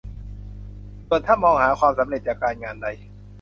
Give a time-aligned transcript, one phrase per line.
[1.07, 2.87] ส่วนถ้ามองหาความสำเร็จจากการงานใด